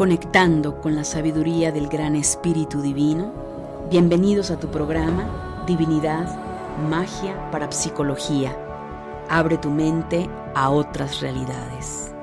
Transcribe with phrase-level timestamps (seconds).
[0.00, 3.34] conectando con la sabiduría del gran Espíritu Divino.
[3.90, 6.26] Bienvenidos a tu programa Divinidad,
[6.88, 8.56] Magia para Psicología.
[9.28, 12.14] Abre tu mente a otras realidades.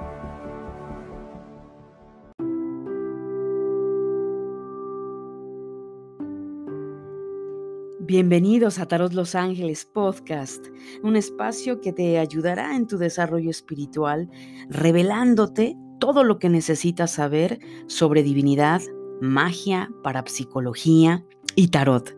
[8.00, 10.66] Bienvenidos a Tarot Los Ángeles Podcast,
[11.04, 14.32] un espacio que te ayudará en tu desarrollo espiritual,
[14.68, 18.82] revelándote todo lo que necesitas saber sobre divinidad,
[19.21, 22.15] magia, parapsicología y tarot.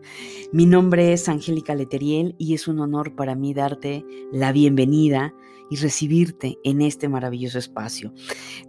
[0.52, 5.34] Mi nombre es Angélica Leteriel y es un honor para mí darte la bienvenida
[5.70, 8.12] y recibirte en este maravilloso espacio.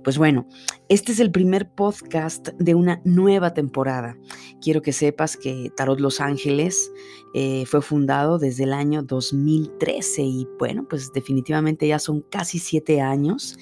[0.03, 0.47] Pues bueno,
[0.87, 4.15] este es el primer podcast de una nueva temporada.
[4.61, 6.91] Quiero que sepas que Tarot Los Ángeles
[7.33, 13.01] eh, fue fundado desde el año 2013 y bueno, pues definitivamente ya son casi siete
[13.01, 13.57] años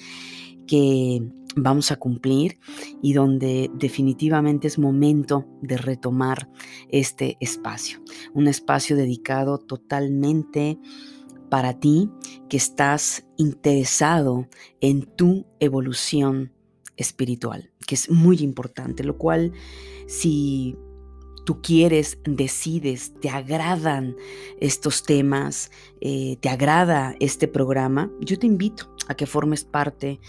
[0.66, 1.22] que
[1.56, 2.58] vamos a cumplir
[3.02, 6.48] y donde definitivamente es momento de retomar
[6.88, 8.00] este espacio.
[8.34, 10.78] Un espacio dedicado totalmente
[11.48, 12.10] para ti
[12.48, 14.48] que estás interesado
[14.80, 16.52] en tu evolución
[16.96, 19.52] espiritual, que es muy importante, lo cual
[20.06, 20.76] si
[21.50, 24.14] tú quieres, decides, te agradan
[24.60, 30.20] estos temas, eh, te agrada este programa, yo te invito a que formes parte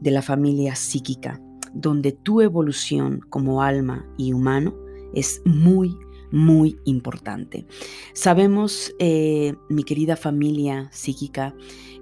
[0.00, 1.38] de la familia psíquica,
[1.74, 4.74] donde tu evolución como alma y humano
[5.12, 5.94] es muy,
[6.32, 7.66] muy importante.
[8.14, 11.54] Sabemos, eh, mi querida familia psíquica,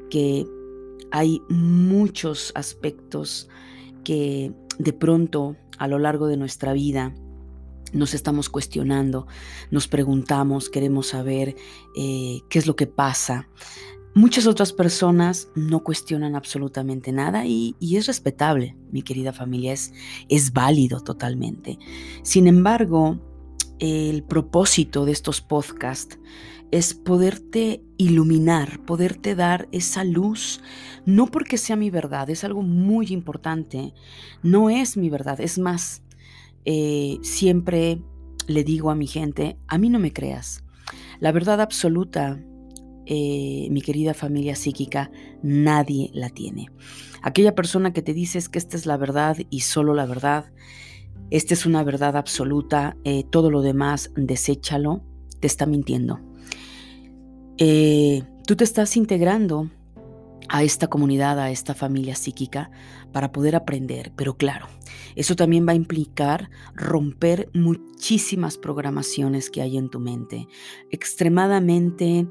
[0.08, 0.46] que
[1.10, 3.48] hay muchos aspectos
[4.04, 7.12] que de pronto a lo largo de nuestra vida
[7.92, 9.26] nos estamos cuestionando,
[9.70, 11.56] nos preguntamos, queremos saber
[11.96, 13.48] eh, qué es lo que pasa.
[14.14, 19.92] Muchas otras personas no cuestionan absolutamente nada y, es respetable, mi querida familia, es,
[20.28, 21.78] es válido totalmente.
[22.22, 23.20] Sin embargo,
[23.78, 26.18] el propósito de estos podcasts
[26.70, 30.60] es poderte iluminar, poderte dar esa luz,
[31.06, 33.94] no porque sea mi verdad, es algo muy importante,
[34.42, 36.02] no es mi verdad, es más,
[36.64, 38.02] eh, siempre
[38.46, 40.64] le digo a mi gente, a mí no me creas.
[41.20, 42.40] La verdad absoluta,
[43.06, 45.10] eh, mi querida familia psíquica,
[45.42, 46.70] nadie la tiene.
[47.22, 50.52] Aquella persona que te dice que esta es la verdad y solo la verdad,
[51.30, 55.02] esta es una verdad absoluta, eh, todo lo demás, deséchalo,
[55.40, 56.20] te está mintiendo.
[57.58, 59.68] tú te estás integrando
[60.48, 62.70] a esta comunidad, a esta familia psíquica,
[63.12, 64.12] para poder aprender.
[64.16, 64.66] Pero claro,
[65.16, 70.48] eso también va a implicar romper muchísimas programaciones que hay en tu mente,
[70.90, 72.26] extremadamente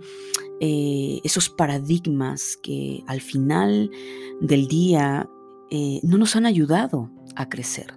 [0.60, 3.92] eh, esos paradigmas que al final
[4.42, 5.30] del día
[5.70, 7.94] eh, no nos han ayudado a crecer.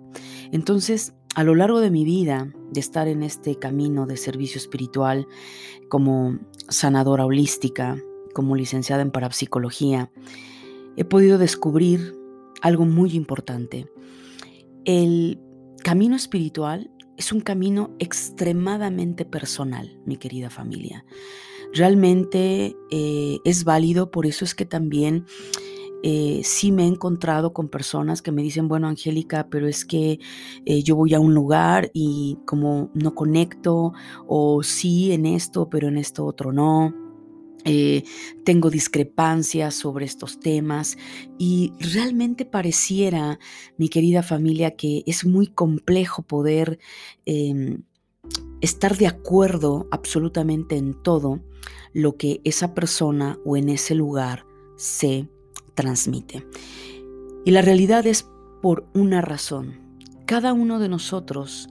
[0.53, 5.27] Entonces, a lo largo de mi vida, de estar en este camino de servicio espiritual
[5.89, 6.39] como
[6.69, 7.97] sanadora holística,
[8.35, 10.11] como licenciada en parapsicología,
[10.97, 12.15] he podido descubrir
[12.63, 13.91] algo muy importante.
[14.85, 15.41] El
[15.83, 21.05] camino espiritual es un camino extremadamente personal, mi querida familia.
[21.73, 25.27] Realmente eh, es válido, por eso es que también
[26.03, 30.19] eh, sí me he encontrado con personas que me dicen, bueno, Angélica, pero es que
[30.65, 33.93] eh, yo voy a un lugar y como no conecto,
[34.27, 37.10] o sí en esto, pero en esto otro no.
[37.65, 38.05] Eh,
[38.45, 40.97] tengo discrepancias sobre estos temas
[41.39, 43.39] y realmente pareciera,
[43.77, 46.79] mi querida familia, que es muy complejo poder
[47.27, 47.83] em,
[48.61, 51.41] estar de acuerdo absolutamente en todo
[51.93, 54.47] lo que esa persona o en ese lugar
[54.77, 55.29] se
[55.75, 56.47] transmite.
[57.45, 58.27] Y la realidad es
[58.63, 59.81] por una razón.
[60.27, 61.69] Cada uno de nosotros,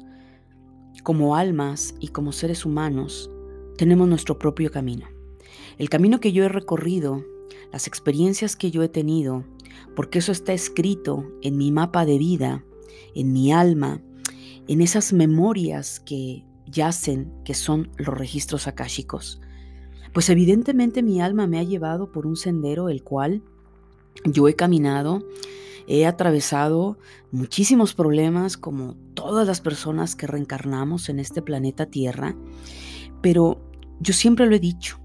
[1.03, 3.31] como almas y como seres humanos,
[3.77, 5.18] tenemos nuestro propio camino.
[5.77, 7.23] El camino que yo he recorrido,
[7.71, 9.45] las experiencias que yo he tenido,
[9.95, 12.63] porque eso está escrito en mi mapa de vida,
[13.15, 14.01] en mi alma,
[14.67, 19.41] en esas memorias que yacen, que son los registros akáshicos.
[20.13, 23.43] Pues evidentemente mi alma me ha llevado por un sendero el cual
[24.25, 25.23] yo he caminado,
[25.87, 26.97] he atravesado
[27.31, 32.35] muchísimos problemas como todas las personas que reencarnamos en este planeta Tierra,
[33.21, 33.59] pero
[33.99, 34.99] yo siempre lo he dicho,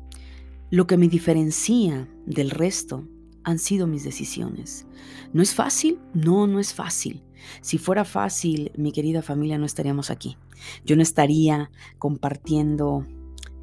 [0.75, 3.07] lo que me diferencia del resto
[3.45, 4.89] han sido mis decisiones.
[5.33, 6.01] ¿No es fácil?
[6.15, 7.23] No, no es fácil.
[7.61, 10.37] Si fuera fácil, mi querida familia, no estaríamos aquí.
[10.85, 13.07] Yo no estaría compartiendo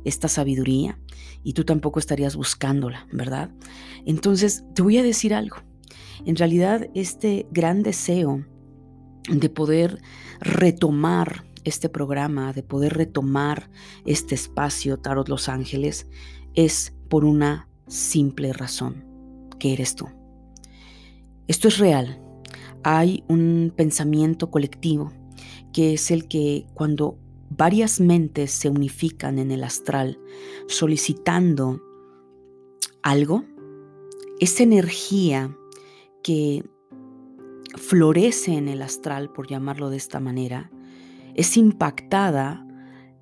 [0.05, 0.97] esta sabiduría
[1.43, 3.49] y tú tampoco estarías buscándola, ¿verdad?
[4.05, 5.57] Entonces, te voy a decir algo.
[6.25, 8.45] En realidad, este gran deseo
[9.29, 10.01] de poder
[10.39, 13.69] retomar este programa, de poder retomar
[14.05, 16.07] este espacio Tarot Los Ángeles,
[16.53, 19.03] es por una simple razón,
[19.59, 20.07] que eres tú.
[21.45, 22.21] Esto es real.
[22.83, 25.11] Hay un pensamiento colectivo
[25.73, 27.17] que es el que cuando
[27.49, 30.19] varias mentes se unifican en el astral
[30.69, 31.81] solicitando
[33.03, 33.43] algo,
[34.39, 35.53] esa energía
[36.23, 36.63] que
[37.75, 40.71] florece en el astral, por llamarlo de esta manera,
[41.35, 42.65] es impactada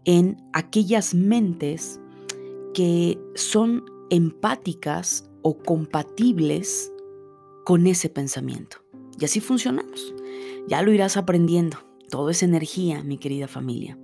[0.05, 1.98] en aquellas mentes
[2.73, 6.91] que son empáticas o compatibles
[7.65, 8.77] con ese pensamiento.
[9.19, 10.13] Y así funcionamos.
[10.67, 11.77] Ya lo irás aprendiendo.
[12.09, 13.97] Todo es energía, mi querida familia.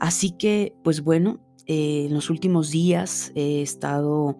[0.00, 4.38] Así que, pues bueno, eh, en los últimos días he estado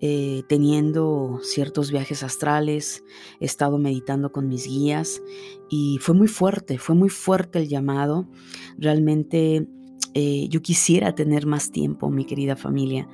[0.00, 3.04] eh, teniendo ciertos viajes astrales,
[3.38, 5.22] he estado meditando con mis guías
[5.70, 8.28] y fue muy fuerte, fue muy fuerte el llamado.
[8.76, 9.68] Realmente
[10.14, 13.08] eh, yo quisiera tener más tiempo, mi querida familia.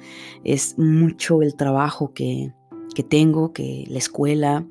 [0.44, 2.52] Es mucho el trabajo que,
[2.94, 4.66] que tengo, que la escuela,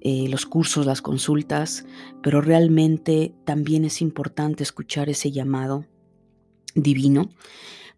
[0.00, 1.86] eh, los cursos, las consultas,
[2.22, 5.86] pero realmente también es importante escuchar ese llamado
[6.74, 7.30] divino,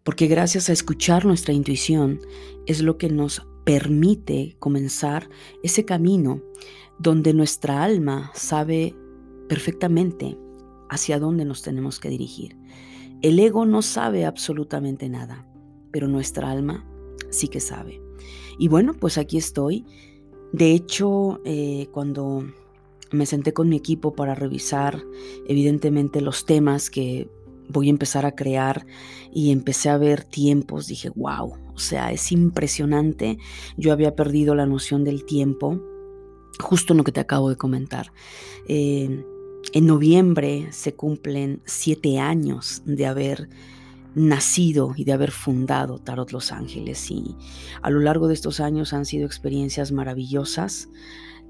[0.03, 2.21] porque gracias a escuchar nuestra intuición
[2.65, 5.29] es lo que nos permite comenzar
[5.63, 6.41] ese camino
[6.97, 8.95] donde nuestra alma sabe
[9.49, 10.37] perfectamente
[10.89, 12.55] hacia dónde nos tenemos que dirigir.
[13.21, 15.47] El ego no sabe absolutamente nada,
[15.91, 16.85] pero nuestra alma
[17.29, 18.01] sí que sabe.
[18.59, 19.85] Y bueno, pues aquí estoy
[20.51, 22.45] de hecho, eh, cuando
[23.11, 25.03] me senté con mi equipo para revisar
[25.47, 27.29] evidentemente los temas que
[27.69, 28.85] voy a empezar a crear
[29.33, 33.37] y empecé a ver tiempos, dije, wow, o sea, es impresionante.
[33.77, 35.81] Yo había perdido la noción del tiempo,
[36.59, 38.13] justo en lo que te acabo de comentar.
[38.67, 39.25] Eh,
[39.73, 43.49] en noviembre se cumplen siete años de haber
[44.15, 47.11] nacido y de haber fundado Tarot Los Ángeles.
[47.11, 47.35] Y
[47.81, 50.89] a lo largo de estos años han sido experiencias maravillosas.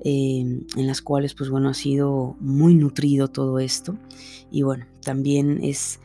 [0.03, 3.97] Em, en las cuales pues bueno ha sido muy nutrido todo esto
[4.51, 5.99] y bueno también es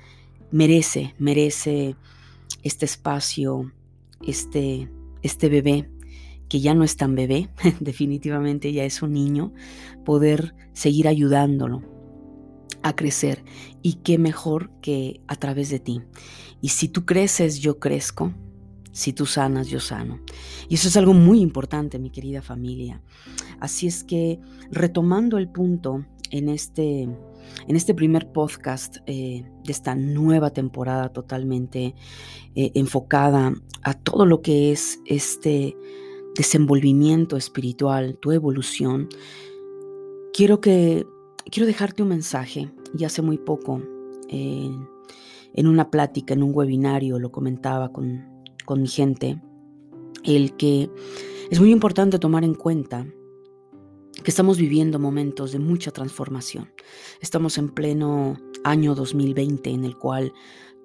[0.51, 1.95] merece merece
[2.63, 3.71] este espacio
[4.27, 4.89] este
[5.21, 5.91] este bebé
[6.49, 7.51] que ya no es tan bebé
[7.81, 9.53] definitivamente ya es un niño
[10.07, 11.92] poder seguir ayudándolo
[12.83, 13.45] a crecer
[13.83, 16.03] y qué mejor que a través de ti.
[16.61, 18.33] Y si tú creces, yo crezco.
[18.93, 20.21] Si tú sanas, yo sano.
[20.69, 23.03] Y eso es algo muy importante, mi querida familia.
[23.59, 24.39] Así es que
[24.71, 31.95] retomando el punto en este, en este primer podcast eh, de esta nueva temporada totalmente
[32.55, 35.75] eh, enfocada a todo lo que es este
[36.35, 39.09] desenvolvimiento espiritual, tu evolución,
[40.33, 41.07] quiero que
[41.51, 42.71] quiero dejarte un mensaje.
[42.97, 43.83] Y hace muy poco,
[44.29, 44.71] eh,
[45.55, 48.25] en una plática, en un webinario, lo comentaba con,
[48.65, 49.41] con mi gente,
[50.25, 50.91] el que
[51.51, 53.07] es muy importante tomar en cuenta
[54.23, 56.71] que estamos viviendo momentos de mucha transformación.
[57.21, 60.33] Estamos en pleno año 2020 en el cual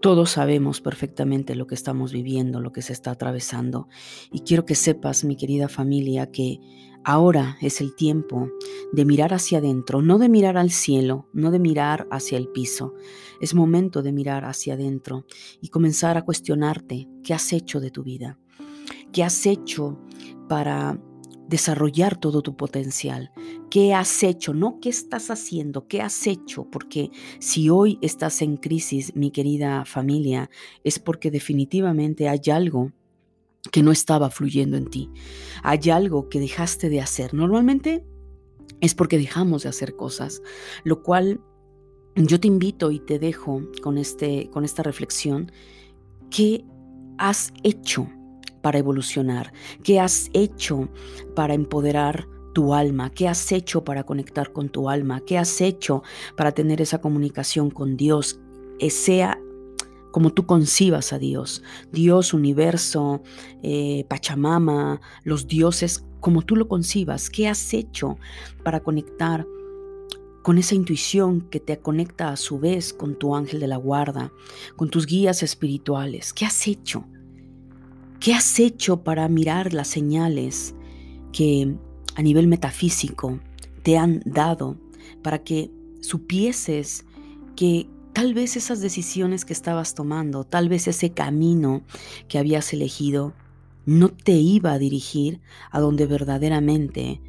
[0.01, 3.87] todos sabemos perfectamente lo que estamos viviendo, lo que se está atravesando.
[4.31, 6.59] Y quiero que sepas, mi querida familia, que
[7.03, 8.49] ahora es el tiempo
[8.91, 12.93] de mirar hacia adentro, no de mirar al cielo, no de mirar hacia el piso.
[13.41, 15.25] Es momento de mirar hacia adentro
[15.61, 18.39] y comenzar a cuestionarte qué has hecho de tu vida,
[19.11, 19.99] qué has hecho
[20.47, 20.99] para
[21.47, 23.31] desarrollar todo tu potencial.
[23.69, 24.53] ¿Qué has hecho?
[24.53, 29.85] No qué estás haciendo, qué has hecho, porque si hoy estás en crisis, mi querida
[29.85, 30.49] familia,
[30.83, 32.91] es porque definitivamente hay algo
[33.71, 35.09] que no estaba fluyendo en ti.
[35.63, 37.33] Hay algo que dejaste de hacer.
[37.33, 38.03] Normalmente
[38.81, 40.41] es porque dejamos de hacer cosas,
[40.83, 41.41] lo cual
[42.15, 45.51] yo te invito y te dejo con, este, con esta reflexión.
[46.29, 46.65] ¿Qué
[47.17, 48.07] has hecho
[48.61, 49.53] para evolucionar?
[49.83, 50.89] ¿Qué has hecho
[51.35, 53.11] para empoderar tu alma?
[53.11, 55.21] ¿Qué has hecho para conectar con tu alma?
[55.21, 56.03] ¿Qué has hecho
[56.35, 58.39] para tener esa comunicación con Dios?
[58.89, 59.39] Sea
[60.17, 63.21] como tú concibas a Dios, Dios, universo,
[63.61, 67.29] eh, Pachamama, los dioses, como tú lo concibas.
[67.29, 68.17] ¿Qué has hecho
[68.63, 69.45] para conectar
[70.41, 74.33] con esa intuición que te conecta a su vez con tu ángel de la guarda,
[74.75, 76.33] con tus guías espirituales?
[76.33, 77.05] ¿Qué has hecho?
[78.19, 80.73] ¿Qué has hecho para mirar las señales
[81.31, 81.75] que
[82.15, 83.39] a nivel metafísico
[83.83, 84.79] te han dado
[85.21, 85.69] para que
[86.01, 87.05] supieses
[87.55, 91.83] que tal vez esas decisiones que estabas tomando, tal vez ese camino
[92.27, 93.35] que habías elegido,
[93.85, 97.21] no te iba a dirigir a donde verdaderamente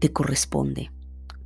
[0.00, 0.90] te corresponde?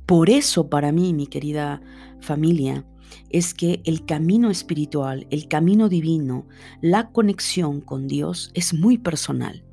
[0.07, 1.79] Por eso para mí, mi querida
[2.21, 2.87] familia,
[3.29, 6.47] es que el camino espiritual, el camino divino,
[6.81, 9.63] la conexión con Dios es muy personal.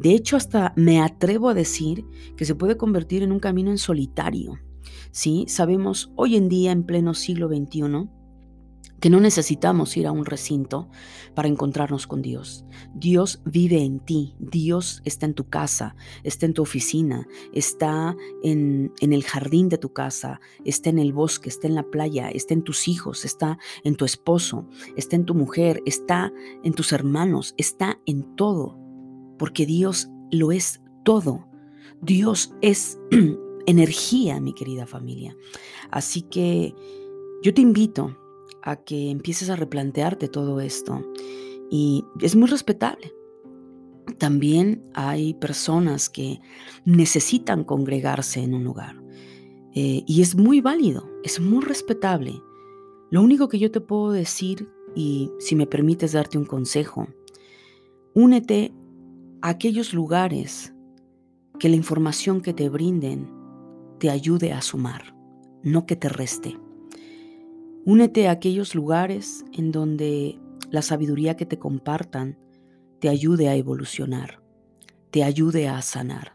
[0.00, 2.04] De hecho, hasta me atrevo a decir
[2.36, 4.58] que se puede convertir en un camino en solitario.
[5.12, 5.44] ¿sí?
[5.46, 8.08] Sabemos hoy en día, en pleno siglo XXI,
[9.04, 10.88] que no necesitamos ir a un recinto
[11.34, 12.64] para encontrarnos con Dios.
[12.94, 18.94] Dios vive en ti, Dios está en tu casa, está en tu oficina, está en,
[19.02, 22.54] en, el jardín de tu casa, está en el bosque, está en la playa, está
[22.54, 26.32] en tus hijos, está en tu esposo, está en tu mujer, está
[26.62, 28.78] en tus hermanos, está en todo,
[29.38, 31.46] porque Dios lo es todo.
[32.00, 32.98] Dios es
[33.66, 35.36] energía, mi querida familia.
[35.90, 36.74] Así que
[37.42, 38.16] yo te invito
[38.64, 41.04] a que empieces a replantearte todo esto
[41.70, 43.12] y es muy respetable.
[44.18, 46.40] También hay personas que
[46.84, 49.02] necesitan congregarse en un lugar
[49.74, 52.42] eh, y es muy válido, es muy respetable.
[53.10, 57.08] Lo único que yo te puedo decir, y si me permites darte un consejo,
[58.14, 58.72] únete
[59.42, 60.72] a aquellos lugares
[61.58, 63.30] que la información que te brinden
[63.98, 65.14] te ayude a sumar,
[65.62, 66.56] no que te reste.
[67.86, 70.38] Únete a aquellos lugares en donde
[70.70, 72.38] la sabiduría que te compartan
[72.98, 74.40] te ayude a evolucionar,
[75.10, 76.34] te ayude a sanar.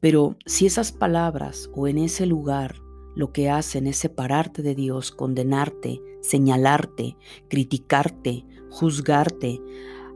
[0.00, 2.74] Pero si esas palabras o en ese lugar
[3.14, 7.16] lo que hacen es separarte de Dios, condenarte, señalarte,
[7.48, 9.60] criticarte, juzgarte,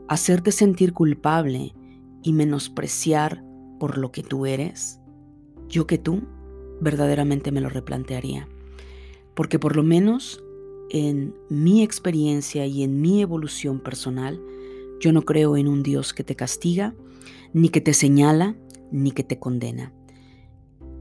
[0.09, 1.73] hacerte sentir culpable
[2.21, 3.45] y menospreciar
[3.79, 4.99] por lo que tú eres,
[5.69, 6.21] yo que tú
[6.81, 8.49] verdaderamente me lo replantearía.
[9.35, 10.43] Porque por lo menos
[10.89, 14.41] en mi experiencia y en mi evolución personal,
[14.99, 16.95] yo no creo en un Dios que te castiga,
[17.51, 18.55] ni que te señala,
[18.91, 19.93] ni que te condena.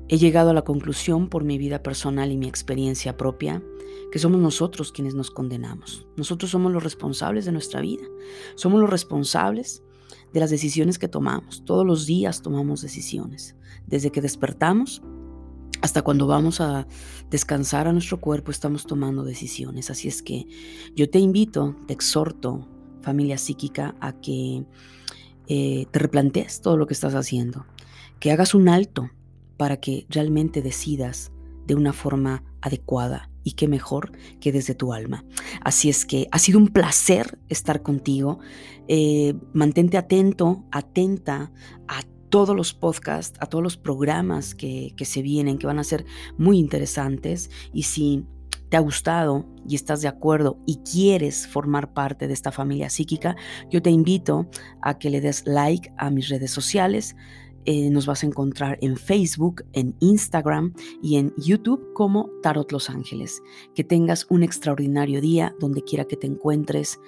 [0.08, 3.62] He llegado a la conclusión por mi vida personal y mi experiencia propia
[4.10, 6.06] que somos nosotros quienes nos condenamos.
[6.16, 8.04] Nosotros somos los responsables de nuestra vida.
[8.54, 9.82] Somos los responsables
[10.32, 11.64] de las decisiones que tomamos.
[11.64, 13.56] Todos los días tomamos decisiones.
[13.86, 15.02] Desde que despertamos
[15.82, 16.86] hasta cuando vamos a
[17.28, 19.90] descansar a nuestro cuerpo estamos tomando decisiones.
[19.90, 20.46] Así es que
[20.94, 22.68] yo te invito, te exhorto,
[23.02, 24.64] familia psíquica, a que
[25.48, 27.66] eh, te replantees todo lo que estás haciendo,
[28.20, 29.10] que hagas un alto
[29.56, 31.32] para que realmente decidas
[31.66, 35.24] de una forma adecuada y qué mejor que desde tu alma.
[35.62, 38.38] Así es que ha sido un placer estar contigo.
[38.86, 41.52] Eh, mantente atento, atenta
[41.88, 46.06] a todos los podcasts, a todos los programas que, se vienen, que van a ser
[46.38, 47.50] muy interesantes.
[47.74, 48.24] Y si
[48.70, 53.36] te ha gustado y estás de acuerdo y quieres formar parte de esta familia psíquica,
[53.70, 54.48] yo te invito
[54.80, 57.16] a que le des like a mis redes sociales.
[57.66, 60.72] Eh, nos vas a encontrar en Facebook, en Instagram
[61.02, 63.42] y en YouTube como Tarot Los Ángeles.
[63.74, 66.98] Que tengas un extraordinario día donde quiera que te encuentres,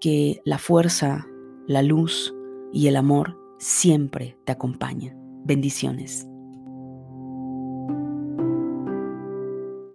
[0.00, 1.26] que la fuerza,
[1.66, 2.34] la luz
[2.72, 5.14] y el amor siempre te acompaña.
[5.44, 6.26] Bendiciones.